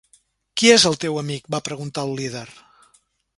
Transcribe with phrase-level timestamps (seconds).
[0.61, 2.47] "Qui és el teu amic?" va preguntar el líder.